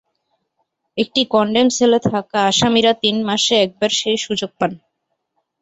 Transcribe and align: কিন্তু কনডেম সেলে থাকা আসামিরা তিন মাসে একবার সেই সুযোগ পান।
কিন্তু 0.97 1.21
কনডেম 1.33 1.67
সেলে 1.77 1.99
থাকা 2.09 2.39
আসামিরা 2.49 2.91
তিন 3.03 3.15
মাসে 3.29 3.53
একবার 3.65 3.91
সেই 3.99 4.17
সুযোগ 4.25 4.51
পান। 4.59 4.71